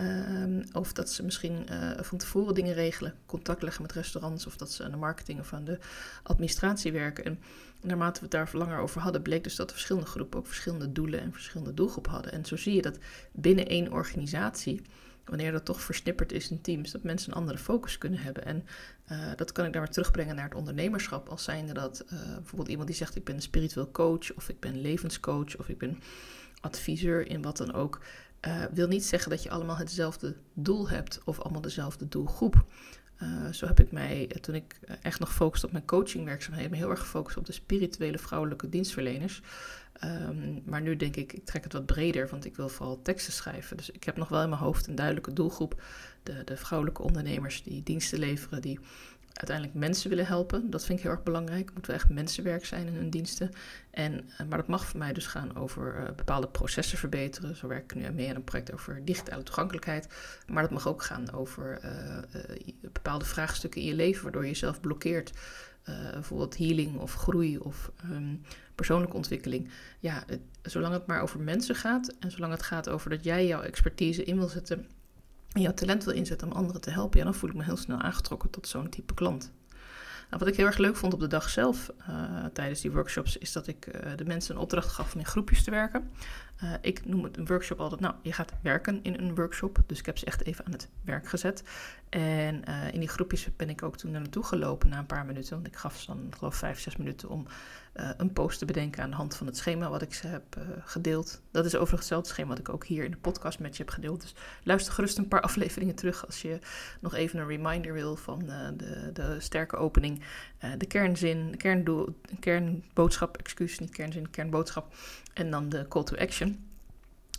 Uh, 0.00 0.64
of 0.72 0.92
dat 0.92 1.10
ze 1.10 1.24
misschien 1.24 1.66
uh, 1.70 1.90
van 2.00 2.18
tevoren 2.18 2.54
dingen 2.54 2.74
regelen, 2.74 3.14
contact 3.26 3.62
leggen 3.62 3.82
met 3.82 3.92
restaurants, 3.92 4.46
of 4.46 4.56
dat 4.56 4.72
ze 4.72 4.84
aan 4.84 4.90
de 4.90 4.96
marketing 4.96 5.40
of 5.40 5.52
aan 5.52 5.64
de 5.64 5.78
administratie 6.22 6.92
werken. 6.92 7.24
En 7.24 7.38
naarmate 7.80 8.18
we 8.18 8.24
het 8.24 8.30
daar 8.30 8.50
langer 8.52 8.78
over 8.78 9.00
hadden, 9.00 9.22
bleek 9.22 9.44
dus 9.44 9.56
dat 9.56 9.68
de 9.68 9.74
verschillende 9.74 10.08
groepen 10.08 10.38
ook 10.38 10.46
verschillende 10.46 10.92
doelen 10.92 11.20
en 11.20 11.32
verschillende 11.32 11.74
doelgroepen 11.74 12.12
hadden. 12.12 12.32
En 12.32 12.44
zo 12.44 12.56
zie 12.56 12.74
je 12.74 12.82
dat 12.82 12.98
binnen 13.32 13.66
één 13.66 13.92
organisatie 13.92 14.82
wanneer 15.26 15.52
dat 15.52 15.64
toch 15.64 15.80
versnipperd 15.80 16.32
is 16.32 16.50
in 16.50 16.60
teams, 16.60 16.90
dat 16.90 17.02
mensen 17.02 17.30
een 17.30 17.38
andere 17.38 17.58
focus 17.58 17.98
kunnen 17.98 18.18
hebben. 18.18 18.44
En 18.44 18.64
uh, 19.12 19.30
dat 19.36 19.52
kan 19.52 19.66
ik 19.66 19.72
dan 19.72 19.82
weer 19.82 19.90
terugbrengen 19.90 20.34
naar 20.34 20.44
het 20.44 20.54
ondernemerschap. 20.54 21.28
Als 21.28 21.44
zijnde 21.44 21.72
dat 21.72 22.04
uh, 22.12 22.20
bijvoorbeeld 22.34 22.68
iemand 22.68 22.88
die 22.88 22.96
zegt: 22.96 23.16
Ik 23.16 23.24
ben 23.24 23.34
een 23.34 23.42
spiritueel 23.42 23.90
coach, 23.90 24.34
of 24.34 24.48
ik 24.48 24.60
ben 24.60 24.80
levenscoach, 24.80 25.56
of 25.56 25.68
ik 25.68 25.78
ben 25.78 25.98
adviseur 26.60 27.28
in 27.28 27.42
wat 27.42 27.56
dan 27.56 27.72
ook. 27.72 28.00
Uh, 28.46 28.64
wil 28.72 28.88
niet 28.88 29.04
zeggen 29.04 29.30
dat 29.30 29.42
je 29.42 29.50
allemaal 29.50 29.76
hetzelfde 29.76 30.36
doel 30.54 30.88
hebt 30.88 31.20
of 31.24 31.40
allemaal 31.40 31.60
dezelfde 31.60 32.08
doelgroep. 32.08 32.64
Uh, 33.22 33.52
zo 33.52 33.66
heb 33.66 33.80
ik 33.80 33.92
mij, 33.92 34.30
toen 34.40 34.54
ik 34.54 34.78
echt 35.02 35.18
nog 35.20 35.34
focuste 35.34 35.66
op 35.66 35.72
mijn 35.72 35.84
coachingwerkzaamheden, 35.84 36.72
heel 36.72 36.90
erg 36.90 37.00
gefocust 37.00 37.36
op 37.36 37.46
de 37.46 37.52
spirituele 37.52 38.18
vrouwelijke 38.18 38.68
dienstverleners. 38.68 39.42
Um, 40.04 40.62
maar 40.64 40.80
nu 40.80 40.96
denk 40.96 41.16
ik, 41.16 41.32
ik 41.32 41.44
trek 41.44 41.64
het 41.64 41.72
wat 41.72 41.86
breder, 41.86 42.28
want 42.28 42.44
ik 42.44 42.56
wil 42.56 42.68
vooral 42.68 43.02
teksten 43.02 43.32
schrijven. 43.32 43.76
Dus 43.76 43.90
ik 43.90 44.04
heb 44.04 44.16
nog 44.16 44.28
wel 44.28 44.42
in 44.42 44.48
mijn 44.48 44.60
hoofd 44.60 44.86
een 44.86 44.94
duidelijke 44.94 45.32
doelgroep. 45.32 45.82
De, 46.22 46.42
de 46.44 46.56
vrouwelijke 46.56 47.02
ondernemers 47.02 47.62
die 47.62 47.82
diensten 47.82 48.18
leveren, 48.18 48.62
die 48.62 48.80
uiteindelijk 49.36 49.78
mensen 49.78 50.08
willen 50.08 50.26
helpen. 50.26 50.70
Dat 50.70 50.84
vind 50.84 50.98
ik 50.98 51.04
heel 51.04 51.14
erg 51.14 51.22
belangrijk. 51.22 51.72
Moeten 51.72 51.90
we 51.90 51.98
echt 51.98 52.08
mensenwerk 52.08 52.64
zijn 52.64 52.86
in 52.86 52.94
hun 52.94 53.10
diensten. 53.10 53.50
En, 53.90 54.12
uh, 54.12 54.48
maar 54.48 54.58
dat 54.58 54.66
mag 54.66 54.86
voor 54.86 54.98
mij 54.98 55.12
dus 55.12 55.26
gaan 55.26 55.56
over 55.56 55.96
uh, 55.98 56.04
bepaalde 56.16 56.48
processen 56.48 56.98
verbeteren. 56.98 57.56
Zo 57.56 57.68
werk 57.68 57.92
ik 57.92 57.94
nu 57.94 58.10
mee 58.10 58.28
aan 58.28 58.34
een 58.34 58.44
project 58.44 58.72
over 58.72 59.04
digitale 59.04 59.42
toegankelijkheid. 59.42 60.08
Maar 60.46 60.62
dat 60.62 60.70
mag 60.70 60.88
ook 60.88 61.02
gaan 61.02 61.32
over 61.32 61.80
uh, 61.84 62.42
bepaalde 62.80 63.24
vraagstukken 63.24 63.80
in 63.80 63.86
je 63.86 63.94
leven, 63.94 64.22
waardoor 64.22 64.42
je 64.42 64.48
jezelf 64.48 64.80
blokkeert. 64.80 65.32
bijvoorbeeld 66.12 66.56
healing 66.56 66.98
of 66.98 67.14
groei 67.14 67.58
of 67.58 67.90
um, 68.10 68.42
persoonlijke 68.74 69.16
ontwikkeling. 69.16 69.70
Ja, 69.98 70.22
het, 70.26 70.40
zolang 70.62 70.92
het 70.92 71.06
maar 71.06 71.22
over 71.22 71.40
mensen 71.40 71.74
gaat 71.74 72.14
en 72.20 72.30
zolang 72.30 72.52
het 72.52 72.62
gaat 72.62 72.88
over 72.88 73.10
dat 73.10 73.24
jij 73.24 73.46
jouw 73.46 73.62
expertise 73.62 74.24
in 74.24 74.38
wil 74.38 74.48
zetten 74.48 74.86
en 75.56 75.62
jouw 75.62 75.74
talent 75.74 76.04
wil 76.04 76.14
inzetten 76.14 76.48
om 76.50 76.56
anderen 76.56 76.80
te 76.80 76.90
helpen, 76.90 77.18
ja, 77.18 77.24
dan 77.24 77.34
voel 77.34 77.50
ik 77.50 77.56
me 77.56 77.64
heel 77.64 77.76
snel 77.76 77.98
aangetrokken 77.98 78.50
tot 78.50 78.68
zo'n 78.68 78.88
type 78.88 79.14
klant. 79.14 79.52
Nou, 80.30 80.38
wat 80.38 80.48
ik 80.48 80.56
heel 80.56 80.66
erg 80.66 80.78
leuk 80.78 80.96
vond 80.96 81.14
op 81.14 81.20
de 81.20 81.26
dag 81.26 81.48
zelf 81.48 81.90
uh, 82.08 82.44
tijdens 82.52 82.80
die 82.80 82.92
workshops, 82.92 83.36
is 83.36 83.52
dat 83.52 83.66
ik 83.66 83.86
uh, 83.86 84.10
de 84.16 84.24
mensen 84.24 84.54
een 84.54 84.60
opdracht 84.60 84.88
gaf 84.88 85.14
om 85.14 85.20
in 85.20 85.26
groepjes 85.26 85.64
te 85.64 85.70
werken. 85.70 86.10
Uh, 86.64 86.72
ik 86.80 87.06
noem 87.06 87.24
het 87.24 87.36
een 87.36 87.46
workshop 87.46 87.80
altijd, 87.80 88.00
nou, 88.00 88.14
je 88.22 88.32
gaat 88.32 88.52
werken 88.62 89.02
in 89.02 89.14
een 89.14 89.34
workshop. 89.34 89.82
Dus 89.86 89.98
ik 89.98 90.06
heb 90.06 90.18
ze 90.18 90.26
echt 90.26 90.44
even 90.44 90.66
aan 90.66 90.72
het 90.72 90.88
werk 91.04 91.28
gezet. 91.28 91.62
En 92.16 92.64
in 92.92 93.00
die 93.00 93.08
groepjes 93.08 93.48
ben 93.56 93.68
ik 93.68 93.82
ook 93.82 93.96
toen 93.96 94.10
naar 94.10 94.20
naartoe 94.20 94.44
gelopen 94.44 94.88
na 94.88 94.98
een 94.98 95.06
paar 95.06 95.26
minuten. 95.26 95.54
Want 95.54 95.66
ik 95.66 95.76
gaf 95.76 96.00
ze 96.00 96.06
dan, 96.06 96.32
geloof 96.36 96.54
vijf, 96.54 96.80
zes 96.80 96.96
minuten 96.96 97.28
om 97.28 97.46
een 97.92 98.32
post 98.32 98.58
te 98.58 98.64
bedenken 98.64 99.02
aan 99.02 99.10
de 99.10 99.16
hand 99.16 99.36
van 99.36 99.46
het 99.46 99.56
schema 99.56 99.88
wat 99.88 100.02
ik 100.02 100.14
ze 100.14 100.26
heb 100.26 100.56
gedeeld. 100.84 101.40
Dat 101.50 101.64
is 101.64 101.74
overigens 101.74 102.00
hetzelfde 102.00 102.28
schema 102.28 102.48
wat 102.48 102.58
ik 102.58 102.68
ook 102.68 102.84
hier 102.84 103.04
in 103.04 103.10
de 103.10 103.16
podcast 103.16 103.58
met 103.58 103.76
je 103.76 103.82
heb 103.82 103.92
gedeeld. 103.92 104.20
Dus 104.20 104.34
luister 104.62 104.92
gerust 104.92 105.18
een 105.18 105.28
paar 105.28 105.40
afleveringen 105.50 105.94
terug 105.94 106.26
als 106.26 106.42
je 106.42 106.58
nog 107.00 107.14
even 107.14 107.38
een 107.38 107.46
reminder 107.46 107.92
wil 107.92 108.16
van 108.16 108.38
de, 108.76 109.10
de 109.12 109.36
sterke 109.38 109.76
opening. 109.76 110.22
de 110.78 110.86
kernzin, 110.86 111.50
de 111.50 111.56
kerndoel, 111.56 112.16
kernboodschap, 112.40 113.36
excuus, 113.36 113.78
niet 113.78 113.90
kernzin, 113.90 114.30
kernboodschap. 114.30 114.94
En 115.34 115.50
dan 115.50 115.68
de 115.68 115.88
call 115.88 116.04
to 116.04 116.16
action. 116.16 116.66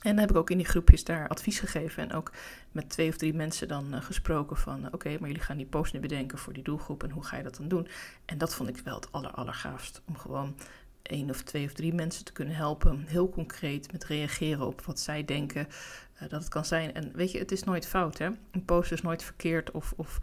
En 0.01 0.09
dan 0.09 0.19
heb 0.19 0.30
ik 0.30 0.35
ook 0.35 0.50
in 0.50 0.57
die 0.57 0.65
groepjes 0.65 1.03
daar 1.03 1.27
advies 1.27 1.59
gegeven 1.59 2.03
en 2.03 2.13
ook 2.13 2.31
met 2.77 2.89
twee 2.89 3.09
of 3.09 3.18
drie 3.18 3.33
mensen 3.33 3.68
dan 3.68 3.94
uh, 3.94 4.01
gesproken 4.01 4.57
van 4.57 4.79
uh, 4.79 4.88
oké, 4.91 5.09
maar 5.09 5.27
jullie 5.27 5.44
gaan 5.44 5.57
die 5.57 5.65
post 5.65 5.94
nu 5.94 6.00
bedenken 6.00 6.38
voor 6.38 6.53
die 6.53 6.63
doelgroep 6.63 7.03
en 7.03 7.09
hoe 7.09 7.24
ga 7.24 7.38
je 7.38 7.44
dat 7.44 7.56
dan 7.56 7.68
doen? 7.68 7.88
En 8.25 8.38
dat 8.38 8.56
vond 8.56 8.69
ik 8.69 8.77
wel 8.77 8.95
het 8.95 9.12
aller, 9.12 9.31
allergaafst, 9.31 10.01
om 10.06 10.18
gewoon 10.18 10.56
één 11.01 11.29
of 11.29 11.41
twee 11.41 11.65
of 11.65 11.74
drie 11.74 11.94
mensen 11.94 12.25
te 12.25 12.31
kunnen 12.31 12.56
helpen, 12.56 13.03
heel 13.07 13.29
concreet 13.29 13.91
met 13.91 14.03
reageren 14.03 14.68
op 14.68 14.81
wat 14.81 15.00
zij 15.00 15.25
denken 15.25 15.68
uh, 16.15 16.29
dat 16.29 16.39
het 16.39 16.50
kan 16.50 16.65
zijn. 16.65 16.94
En 16.94 17.12
weet 17.13 17.31
je, 17.31 17.39
het 17.39 17.51
is 17.51 17.63
nooit 17.63 17.88
fout 17.88 18.18
hè, 18.18 18.29
een 18.51 18.65
post 18.65 18.91
is 18.91 19.01
nooit 19.01 19.23
verkeerd 19.23 19.71
of, 19.71 19.94
of 19.95 20.19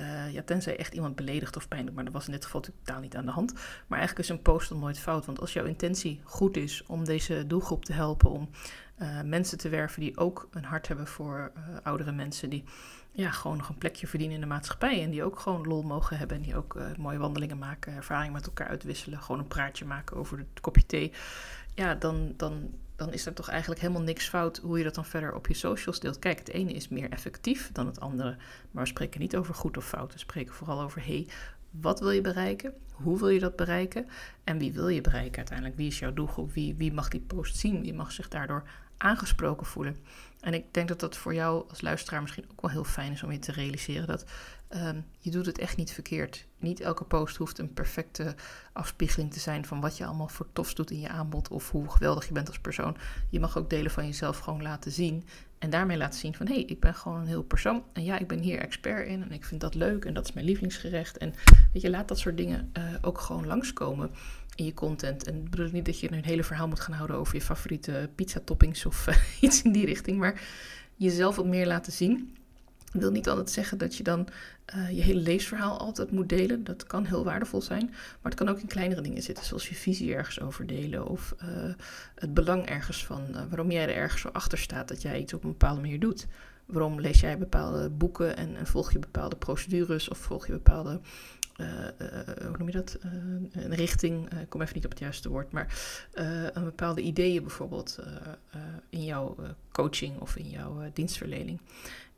uh, 0.00 0.32
ja, 0.32 0.42
tenzij 0.42 0.76
echt 0.76 0.94
iemand 0.94 1.16
beledigd 1.16 1.56
of 1.56 1.68
pijnlijk, 1.68 1.94
maar 1.94 2.04
dat 2.04 2.12
was 2.12 2.26
in 2.26 2.32
dit 2.32 2.44
geval 2.44 2.60
totaal 2.60 3.00
niet 3.00 3.16
aan 3.16 3.24
de 3.24 3.30
hand. 3.30 3.52
Maar 3.86 3.98
eigenlijk 3.98 4.28
is 4.28 4.34
een 4.34 4.42
post 4.42 4.70
nooit 4.70 4.98
fout, 4.98 5.26
want 5.26 5.40
als 5.40 5.52
jouw 5.52 5.64
intentie 5.64 6.20
goed 6.24 6.56
is 6.56 6.82
om 6.86 7.04
deze 7.04 7.46
doelgroep 7.46 7.84
te 7.84 7.92
helpen, 7.92 8.30
om 8.30 8.48
uh, 8.98 9.20
mensen 9.22 9.58
te 9.58 9.68
werven 9.68 10.00
die 10.00 10.16
ook 10.16 10.48
een 10.50 10.64
hart 10.64 10.88
hebben 10.88 11.06
voor 11.06 11.52
uh, 11.56 11.76
oudere 11.82 12.12
mensen, 12.12 12.50
die 12.50 12.64
ja, 13.12 13.30
gewoon 13.30 13.56
nog 13.56 13.68
een 13.68 13.78
plekje 13.78 14.06
verdienen 14.06 14.34
in 14.34 14.42
de 14.42 14.46
maatschappij 14.46 15.02
en 15.02 15.10
die 15.10 15.24
ook 15.24 15.38
gewoon 15.38 15.66
lol 15.66 15.82
mogen 15.82 16.18
hebben 16.18 16.36
en 16.36 16.42
die 16.42 16.56
ook 16.56 16.78
mooie 16.98 17.18
wandelingen 17.18 17.58
maken, 17.58 17.94
ervaring 17.94 18.32
met 18.32 18.46
elkaar 18.46 18.68
uitwisselen, 18.68 19.20
gewoon 19.20 19.40
een 19.40 19.48
praatje 19.48 19.84
maken 19.84 20.16
over 20.16 20.38
het 20.38 20.60
kopje 20.60 20.86
thee. 20.86 21.12
Ja, 21.74 21.94
dan, 21.94 22.34
dan 22.36 22.70
dan 22.96 23.12
is 23.12 23.26
er 23.26 23.32
toch 23.32 23.48
eigenlijk 23.48 23.80
helemaal 23.80 24.02
niks 24.02 24.28
fout 24.28 24.58
hoe 24.58 24.78
je 24.78 24.84
dat 24.84 24.94
dan 24.94 25.04
verder 25.04 25.34
op 25.34 25.46
je 25.46 25.54
socials 25.54 26.00
deelt. 26.00 26.18
Kijk, 26.18 26.38
het 26.38 26.48
ene 26.48 26.72
is 26.72 26.88
meer 26.88 27.10
effectief 27.10 27.70
dan 27.72 27.86
het 27.86 28.00
andere, 28.00 28.36
maar 28.70 28.82
we 28.82 28.88
spreken 28.88 29.20
niet 29.20 29.36
over 29.36 29.54
goed 29.54 29.76
of 29.76 29.88
fout. 29.88 30.12
We 30.12 30.18
spreken 30.18 30.54
vooral 30.54 30.80
over, 30.80 31.04
hey, 31.04 31.26
wat 31.70 32.00
wil 32.00 32.10
je 32.10 32.20
bereiken? 32.20 32.74
Hoe 32.92 33.18
wil 33.18 33.28
je 33.28 33.40
dat 33.40 33.56
bereiken? 33.56 34.08
En 34.44 34.58
wie 34.58 34.72
wil 34.72 34.88
je 34.88 35.00
bereiken 35.00 35.36
uiteindelijk? 35.36 35.76
Wie 35.76 35.86
is 35.86 35.98
jouw 35.98 36.12
doelgroep? 36.12 36.52
Wie, 36.52 36.74
wie 36.74 36.92
mag 36.92 37.08
die 37.08 37.20
post 37.20 37.56
zien? 37.56 37.80
Wie 37.80 37.94
mag 37.94 38.12
zich 38.12 38.28
daardoor 38.28 38.62
aangesproken 38.96 39.66
voelen? 39.66 39.96
En 40.40 40.54
ik 40.54 40.74
denk 40.74 40.88
dat 40.88 41.00
dat 41.00 41.16
voor 41.16 41.34
jou 41.34 41.64
als 41.68 41.80
luisteraar 41.80 42.20
misschien 42.20 42.44
ook 42.50 42.60
wel 42.60 42.70
heel 42.70 42.84
fijn 42.84 43.12
is 43.12 43.22
om 43.22 43.32
je 43.32 43.38
te 43.38 43.52
realiseren 43.52 44.06
dat 44.06 44.24
um, 44.74 45.04
je 45.18 45.30
doet 45.30 45.46
het 45.46 45.58
echt 45.58 45.76
niet 45.76 45.90
verkeerd. 45.90 46.46
Niet 46.58 46.80
elke 46.80 47.04
post 47.04 47.36
hoeft 47.36 47.58
een 47.58 47.72
perfecte 47.72 48.34
afspiegeling 48.72 49.32
te 49.32 49.40
zijn 49.40 49.64
van 49.64 49.80
wat 49.80 49.96
je 49.96 50.04
allemaal 50.04 50.28
voor 50.28 50.46
tofs 50.52 50.74
doet 50.74 50.90
in 50.90 51.00
je 51.00 51.08
aanbod 51.08 51.48
of 51.48 51.70
hoe 51.70 51.90
geweldig 51.90 52.26
je 52.26 52.32
bent 52.32 52.48
als 52.48 52.58
persoon. 52.58 52.96
Je 53.30 53.40
mag 53.40 53.58
ook 53.58 53.70
delen 53.70 53.90
van 53.90 54.06
jezelf 54.06 54.38
gewoon 54.38 54.62
laten 54.62 54.92
zien 54.92 55.24
en 55.58 55.70
daarmee 55.70 55.96
laten 55.96 56.18
zien 56.18 56.34
van 56.34 56.46
hé, 56.46 56.54
hey, 56.54 56.62
ik 56.62 56.80
ben 56.80 56.94
gewoon 56.94 57.20
een 57.20 57.26
heel 57.26 57.42
persoon 57.42 57.84
en 57.92 58.04
ja, 58.04 58.18
ik 58.18 58.28
ben 58.28 58.38
hier 58.38 58.58
expert 58.58 59.08
in 59.08 59.22
en 59.22 59.32
ik 59.32 59.44
vind 59.44 59.60
dat 59.60 59.74
leuk 59.74 60.04
en 60.04 60.14
dat 60.14 60.24
is 60.28 60.32
mijn 60.32 60.46
lievelingsgerecht. 60.46 61.18
En 61.18 61.34
weet 61.72 61.82
je, 61.82 61.90
laat 61.90 62.08
dat 62.08 62.18
soort 62.18 62.36
dingen 62.36 62.70
uh, 62.78 62.84
ook 63.00 63.20
gewoon 63.20 63.46
langskomen 63.46 64.10
in 64.54 64.64
je 64.64 64.74
content. 64.74 65.24
En 65.26 65.36
ik 65.36 65.50
bedoel 65.50 65.68
niet 65.72 65.84
dat 65.84 66.00
je 66.00 66.12
een 66.12 66.24
hele 66.24 66.44
verhaal 66.44 66.68
moet 66.68 66.80
gaan 66.80 66.94
houden 66.94 67.16
over 67.16 67.34
je 67.34 67.40
favoriete 67.40 68.10
pizza 68.14 68.40
toppings 68.44 68.86
of 68.86 69.06
uh, 69.06 69.16
iets 69.50 69.62
in 69.62 69.72
die 69.72 69.86
richting, 69.86 70.18
maar 70.18 70.40
jezelf 70.94 71.36
wat 71.36 71.46
meer 71.46 71.66
laten 71.66 71.92
zien. 71.92 72.35
Wil 72.98 73.10
niet 73.10 73.28
altijd 73.28 73.50
zeggen 73.50 73.78
dat 73.78 73.96
je 73.96 74.02
dan 74.02 74.28
uh, 74.76 74.90
je 74.90 75.02
hele 75.02 75.20
leesverhaal 75.20 75.78
altijd 75.78 76.10
moet 76.10 76.28
delen. 76.28 76.64
Dat 76.64 76.84
kan 76.84 77.04
heel 77.04 77.24
waardevol 77.24 77.62
zijn. 77.62 77.86
Maar 77.86 78.32
het 78.32 78.34
kan 78.34 78.48
ook 78.48 78.60
in 78.60 78.66
kleinere 78.66 79.00
dingen 79.00 79.22
zitten, 79.22 79.44
zoals 79.44 79.68
je 79.68 79.74
visie 79.74 80.14
ergens 80.14 80.40
over 80.40 80.66
delen. 80.66 81.06
Of 81.06 81.34
uh, 81.42 81.74
het 82.14 82.34
belang 82.34 82.66
ergens 82.66 83.06
van 83.06 83.22
uh, 83.30 83.40
waarom 83.48 83.70
jij 83.70 83.82
er 83.82 83.94
ergens 83.94 84.20
zo 84.20 84.28
achter 84.28 84.58
staat 84.58 84.88
dat 84.88 85.02
jij 85.02 85.20
iets 85.20 85.32
op 85.32 85.44
een 85.44 85.50
bepaalde 85.50 85.80
manier 85.80 86.00
doet. 86.00 86.26
Waarom 86.66 87.00
lees 87.00 87.20
jij 87.20 87.38
bepaalde 87.38 87.90
boeken 87.90 88.36
en, 88.36 88.56
en 88.56 88.66
volg 88.66 88.92
je 88.92 88.98
bepaalde 88.98 89.36
procedures 89.36 90.08
of 90.08 90.18
volg 90.18 90.46
je 90.46 90.52
bepaalde 90.52 91.00
hoe 91.56 92.54
noem 92.58 92.66
je 92.66 92.72
dat? 92.72 92.98
een 93.52 93.74
richting, 93.74 94.40
ik 94.40 94.48
kom 94.48 94.60
even 94.60 94.74
niet 94.74 94.84
op 94.84 94.90
het 94.90 95.00
juiste 95.00 95.28
woord, 95.28 95.52
maar 95.52 95.98
een 96.52 96.64
bepaalde 96.64 97.00
ideeën 97.00 97.42
bijvoorbeeld 97.42 97.98
in 98.90 99.04
jouw 99.04 99.36
coaching 99.72 100.20
of 100.20 100.36
in 100.36 100.48
jouw 100.48 100.90
dienstverlening. 100.92 101.60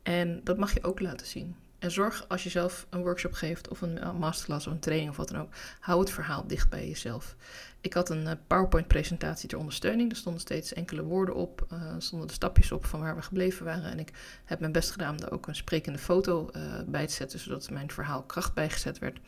En 0.03 0.41
dat 0.43 0.57
mag 0.57 0.73
je 0.73 0.83
ook 0.83 0.99
laten 0.99 1.27
zien. 1.27 1.55
En 1.79 1.91
zorg 1.91 2.25
als 2.27 2.43
je 2.43 2.49
zelf 2.49 2.87
een 2.89 3.01
workshop 3.01 3.33
geeft 3.33 3.67
of 3.67 3.81
een 3.81 4.17
masterclass 4.17 4.67
of 4.67 4.73
een 4.73 4.79
training 4.79 5.09
of 5.09 5.17
wat 5.17 5.29
dan 5.29 5.41
ook, 5.41 5.53
hou 5.79 5.99
het 5.99 6.11
verhaal 6.11 6.47
dicht 6.47 6.69
bij 6.69 6.87
jezelf. 6.87 7.35
Ik 7.81 7.93
had 7.93 8.09
een 8.09 8.27
eh, 8.27 8.35
PowerPoint-presentatie 8.47 9.49
ter 9.49 9.57
ondersteuning. 9.57 10.11
Er 10.11 10.17
stonden 10.17 10.41
steeds 10.41 10.73
enkele 10.73 11.03
woorden 11.03 11.35
op, 11.35 11.67
uh, 11.73 11.93
stonden 11.97 12.27
de 12.27 12.33
stapjes 12.33 12.71
op 12.71 12.85
van 12.85 12.99
waar 12.99 13.15
we 13.15 13.21
gebleven 13.21 13.65
waren. 13.65 13.91
En 13.91 13.99
ik 13.99 14.11
heb 14.45 14.59
mijn 14.59 14.71
best 14.71 14.91
gedaan 14.91 15.17
om 15.17 15.23
er 15.23 15.31
ook 15.31 15.47
een 15.47 15.55
sprekende 15.55 15.99
foto 15.99 16.49
bij 16.85 17.07
te 17.07 17.13
zetten, 17.13 17.39
zodat 17.39 17.69
mijn 17.69 17.91
verhaal 17.91 18.23
kracht 18.23 18.53
bijgezet 18.53 18.99
werd. 18.99 19.19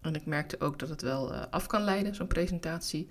En 0.00 0.14
ik 0.14 0.26
merkte 0.26 0.60
ook 0.60 0.78
dat 0.78 0.88
het 0.88 1.02
wel 1.02 1.34
af 1.34 1.66
kan 1.66 1.82
leiden, 1.82 2.14
zo'n 2.14 2.26
presentatie. 2.26 3.08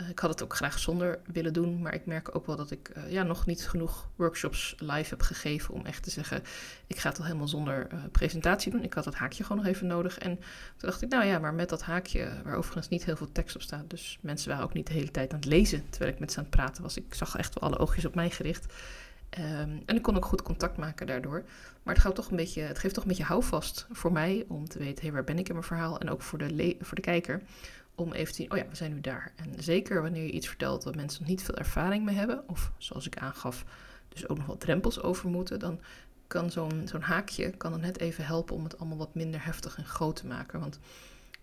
Eh, 0.00 0.08
ik 0.08 0.18
had 0.18 0.30
het 0.30 0.42
ook 0.42 0.54
graag 0.54 0.78
zonder 0.78 1.18
willen 1.32 1.52
doen, 1.52 1.82
maar 1.82 1.94
ik 1.94 2.06
merk 2.06 2.36
ook 2.36 2.46
wel 2.46 2.56
dat 2.56 2.70
ik 2.70 2.90
uh, 2.96 3.10
ja, 3.10 3.22
nog 3.22 3.46
niet 3.46 3.68
genoeg 3.68 4.08
workshops 4.16 4.74
live 4.78 5.08
heb 5.08 5.22
gegeven 5.22 5.74
om 5.74 5.86
echt 5.86 6.02
te 6.02 6.10
zeggen, 6.10 6.42
ik 6.86 6.98
ga 6.98 7.08
het 7.08 7.18
al 7.18 7.24
helemaal 7.24 7.48
zonder 7.48 7.86
presentatie 8.12 8.72
doen. 8.72 8.82
Ik 8.82 8.94
had 8.94 9.04
dat 9.04 9.14
haakje 9.14 9.44
gewoon 9.44 9.62
nog 9.62 9.72
even 9.74 9.86
nodig. 9.86 10.18
En 10.18 10.36
toen 10.76 10.88
dacht 10.88 11.02
ik, 11.02 11.08
nou 11.08 11.24
ja, 11.24 11.38
maar 11.38 11.54
met 11.54 11.68
dat 11.68 11.82
haakje, 11.82 12.32
waar 12.44 12.56
overigens 12.56 12.88
niet 12.88 13.04
heel 13.04 13.16
veel 13.16 13.32
tekst 13.32 13.54
op 13.54 13.62
staat, 13.62 13.90
dus 13.90 14.18
mensen 14.20 14.48
waren 14.48 14.64
ook 14.64 14.72
niet 14.72 14.86
de 14.86 14.92
hele 14.92 15.10
tijd 15.10 15.32
aan 15.32 15.38
het 15.38 15.48
lezen 15.48 15.84
terwijl 15.90 16.12
ik 16.12 16.18
met 16.18 16.32
ze 16.32 16.38
aan 16.38 16.44
het 16.44 16.54
praten 16.54 16.82
was. 16.82 16.96
Ik 16.96 17.14
zag 17.14 17.36
echt 17.36 17.60
wel 17.60 17.68
alle 17.70 17.78
oogjes 17.78 18.04
op 18.04 18.14
mij 18.14 18.30
gericht. 18.30 18.72
Um, 19.38 19.82
en 19.86 19.96
ik 19.96 20.02
kon 20.02 20.16
ook 20.16 20.24
goed 20.24 20.42
contact 20.42 20.76
maken 20.76 21.06
daardoor. 21.06 21.44
Maar 21.82 21.94
het, 21.94 22.02
gaat 22.02 22.14
toch 22.14 22.30
een 22.30 22.36
beetje, 22.36 22.62
het 22.62 22.78
geeft 22.78 22.94
toch 22.94 23.02
een 23.02 23.08
beetje 23.08 23.24
houvast 23.24 23.86
voor 23.90 24.12
mij 24.12 24.44
om 24.48 24.68
te 24.68 24.78
weten, 24.78 25.02
hey, 25.04 25.12
waar 25.12 25.24
ben 25.24 25.38
ik 25.38 25.48
in 25.48 25.54
mijn 25.54 25.66
verhaal? 25.66 26.00
En 26.00 26.10
ook 26.10 26.22
voor 26.22 26.38
de, 26.38 26.76
voor 26.80 26.94
de 26.94 27.02
kijker 27.02 27.42
om 27.94 28.12
even 28.12 28.34
te 28.34 28.34
zien, 28.34 28.52
oh 28.52 28.58
ja, 28.58 28.68
we 28.68 28.76
zijn 28.76 28.94
nu 28.94 29.00
daar. 29.00 29.32
En 29.36 29.62
zeker 29.62 30.02
wanneer 30.02 30.22
je 30.22 30.30
iets 30.30 30.48
vertelt 30.48 30.84
wat 30.84 30.94
mensen 30.94 31.20
nog 31.20 31.28
niet 31.30 31.42
veel 31.42 31.56
ervaring 31.56 32.04
mee 32.04 32.14
hebben, 32.14 32.48
of 32.48 32.72
zoals 32.78 33.06
ik 33.06 33.16
aangaf, 33.16 33.64
dus 34.08 34.28
ook 34.28 34.36
nog 34.36 34.46
wat 34.46 34.60
drempels 34.60 35.02
over 35.02 35.28
moeten, 35.28 35.58
dan 35.58 35.80
kan 36.26 36.50
zo'n 36.50 36.82
zo'n 36.84 37.00
haakje 37.00 37.50
kan 37.50 37.70
dan 37.70 37.80
net 37.80 37.98
even 38.00 38.24
helpen 38.24 38.56
om 38.56 38.64
het 38.64 38.78
allemaal 38.78 38.98
wat 38.98 39.14
minder 39.14 39.44
heftig 39.44 39.76
en 39.76 39.84
groot 39.84 40.16
te 40.16 40.26
maken. 40.26 40.60
Want 40.60 40.78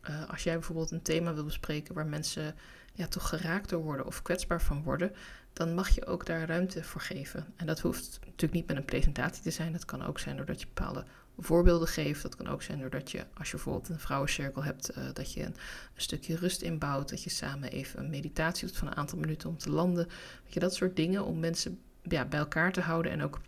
uh, 0.10 0.30
als 0.30 0.44
jij 0.44 0.54
bijvoorbeeld 0.54 0.92
een 0.92 1.02
thema 1.02 1.34
wil 1.34 1.44
bespreken 1.44 1.94
waar 1.94 2.06
mensen 2.06 2.56
ja, 2.94 3.08
toch 3.08 3.30
geraakt 3.30 3.70
door 3.70 3.84
worden 3.84 4.06
of 4.06 4.22
kwetsbaar 4.22 4.62
van 4.62 4.84
worden, 4.84 5.12
dan 5.54 5.74
mag 5.74 5.90
je 5.90 6.06
ook 6.06 6.26
daar 6.26 6.48
ruimte 6.48 6.84
voor 6.84 7.02
geven. 7.02 7.46
En 7.56 7.66
dat 7.66 7.80
hoeft 7.80 8.20
natuurlijk 8.26 8.54
niet 8.54 8.68
met 8.68 8.78
een 8.78 8.86
presentatie 8.86 9.44
te 9.44 9.52
zijn. 9.52 9.72
Dat 9.72 9.86
kan 9.86 10.06
ook 10.06 10.20
zijn 10.20 10.36
doordat 10.36 10.60
je 10.60 10.68
bepaalde 10.74 11.06
voorbeelden 11.38 11.88
geeft. 11.88 12.22
Dat 12.22 12.36
kan 12.36 12.48
ook 12.48 12.62
zijn 12.62 12.80
doordat 12.80 13.12
je, 13.12 13.26
als 13.34 13.50
je 13.50 13.56
bijvoorbeeld 13.56 13.90
een 13.90 14.00
vrouwencirkel 14.00 14.64
hebt, 14.64 14.98
uh, 14.98 15.04
dat 15.14 15.34
je 15.34 15.42
een, 15.42 15.56
een, 15.96 16.02
stukje 16.02 16.36
rust 16.36 16.62
inbouwt. 16.62 17.10
Dat 17.10 17.24
je 17.24 17.30
samen 17.30 17.72
even 17.72 18.00
een 18.00 18.10
meditatie 18.10 18.68
doet 18.68 18.78
van 18.78 18.88
een 18.88 18.96
aantal 18.96 19.18
minuten 19.18 19.50
om 19.50 19.58
te 19.58 19.70
landen. 19.70 20.08
Weet 20.44 20.54
je, 20.54 20.60
dat 20.60 20.76
soort 20.76 20.96
dingen 20.96 21.26
om 21.26 21.40
mensen 21.40 21.80
ja, 22.02 22.26
bij 22.26 22.40
elkaar 22.40 22.72
te 22.72 22.82
houden 22.82 23.12
en 23.12 23.24
ook 23.24 23.40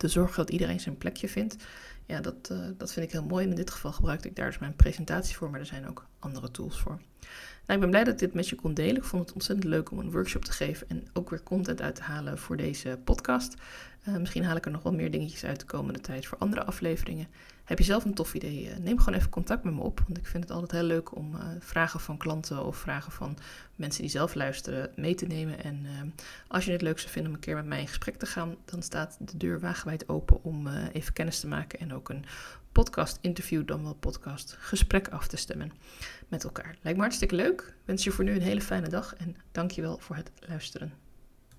te 0.00 0.08
zorgen 0.08 0.36
dat 0.36 0.50
iedereen 0.50 0.80
zijn 0.80 0.98
plekje 0.98 1.28
vindt. 1.28 1.56
Ja, 2.06 2.20
dat, 2.20 2.48
uh, 2.52 2.58
dat 2.76 2.92
vind 2.92 3.06
ik 3.06 3.12
heel 3.12 3.24
mooi. 3.24 3.48
In 3.48 3.54
dit 3.54 3.70
geval 3.70 3.92
gebruikte 3.92 4.28
ik 4.28 4.36
daar 4.36 4.46
dus 4.46 4.58
mijn 4.58 4.76
presentatie 4.76 5.36
voor, 5.36 5.50
maar 5.50 5.60
er 5.60 5.66
zijn 5.66 5.88
ook 5.88 6.06
andere 6.18 6.50
tools 6.50 6.80
voor. 6.80 7.00
Nou, 7.66 7.72
ik 7.74 7.80
ben 7.80 7.90
blij 7.90 8.04
dat 8.04 8.12
ik 8.12 8.18
dit 8.18 8.34
met 8.34 8.48
je 8.48 8.56
kon 8.56 8.74
delen. 8.74 8.96
Ik 8.96 9.04
vond 9.04 9.22
het 9.22 9.32
ontzettend 9.32 9.68
leuk 9.68 9.90
om 9.90 9.98
een 9.98 10.10
workshop 10.10 10.44
te 10.44 10.52
geven 10.52 10.88
en 10.88 11.06
ook 11.12 11.30
weer 11.30 11.42
content 11.42 11.82
uit 11.82 11.94
te 11.94 12.02
halen 12.02 12.38
voor 12.38 12.56
deze 12.56 12.98
podcast. 13.04 13.54
Uh, 14.08 14.16
misschien 14.16 14.44
haal 14.44 14.56
ik 14.56 14.64
er 14.64 14.70
nog 14.70 14.82
wel 14.82 14.92
meer 14.92 15.10
dingetjes 15.10 15.44
uit 15.44 15.60
de 15.60 15.66
komende 15.66 16.00
tijd 16.00 16.26
voor 16.26 16.38
andere 16.38 16.64
afleveringen. 16.64 17.28
Heb 17.70 17.78
je 17.78 17.84
zelf 17.84 18.04
een 18.04 18.14
tof 18.14 18.34
idee? 18.34 18.64
Uh, 18.64 18.76
neem 18.76 18.98
gewoon 18.98 19.18
even 19.18 19.30
contact 19.30 19.64
met 19.64 19.74
me 19.74 19.80
op. 19.80 20.00
Want 20.06 20.18
ik 20.18 20.26
vind 20.26 20.42
het 20.42 20.52
altijd 20.52 20.70
heel 20.70 20.82
leuk 20.82 21.16
om 21.16 21.34
uh, 21.34 21.40
vragen 21.58 22.00
van 22.00 22.16
klanten 22.16 22.64
of 22.64 22.76
vragen 22.76 23.12
van 23.12 23.36
mensen 23.76 24.02
die 24.02 24.10
zelf 24.10 24.34
luisteren 24.34 24.90
mee 24.96 25.14
te 25.14 25.26
nemen. 25.26 25.64
En 25.64 25.86
als 26.48 26.64
je 26.64 26.72
het 26.72 26.82
leuk 26.82 26.98
zou 26.98 27.12
vinden 27.12 27.30
om 27.30 27.36
een 27.36 27.44
keer 27.44 27.54
met 27.54 27.64
mij 27.64 27.80
in 27.80 27.88
gesprek 27.88 28.16
te 28.16 28.26
gaan, 28.26 28.56
dan 28.64 28.82
staat 28.82 29.16
de 29.20 29.36
deur 29.36 29.60
wagenwijd 29.60 30.08
open 30.08 30.44
om 30.44 30.68
even 30.68 31.12
kennis 31.12 31.40
te 31.40 31.46
maken 31.46 31.80
en 31.80 31.94
ook 31.94 32.08
een 32.08 32.24
podcast 32.72 33.18
interview, 33.20 33.66
dan 33.66 33.82
wel 33.82 33.94
podcast 33.94 34.56
gesprek 34.58 35.08
af 35.08 35.26
te 35.26 35.36
stemmen 35.36 35.72
met 36.28 36.44
elkaar. 36.44 36.76
Lijkt 36.82 36.98
me 36.98 37.04
hartstikke 37.04 37.34
leuk. 37.34 37.74
Wens 37.84 38.04
je 38.04 38.10
voor 38.10 38.24
nu 38.24 38.34
een 38.34 38.42
hele 38.42 38.60
fijne 38.60 38.88
dag 38.88 39.14
en 39.14 39.36
dankjewel 39.52 39.98
voor 39.98 40.16
het 40.16 40.30
luisteren. 40.48 41.09